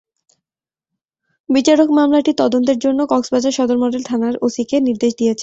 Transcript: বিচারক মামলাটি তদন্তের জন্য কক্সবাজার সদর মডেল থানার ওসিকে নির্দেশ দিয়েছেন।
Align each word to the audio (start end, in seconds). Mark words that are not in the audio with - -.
বিচারক 1.49 1.89
মামলাটি 1.91 2.31
তদন্তের 2.37 2.77
জন্য 2.77 2.99
কক্সবাজার 3.09 3.53
সদর 3.53 3.77
মডেল 3.77 4.01
থানার 4.03 4.35
ওসিকে 4.41 4.77
নির্দেশ 4.79 5.11
দিয়েছেন। 5.17 5.39